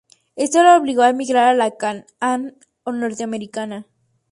Esto 0.35 0.63
le 0.63 0.71
obligó 0.73 1.03
a 1.03 1.09
emigrar 1.09 1.49
a 1.49 1.53
la 1.53 1.77
Can-Am 1.77 2.53
norteamericana. 2.87 3.85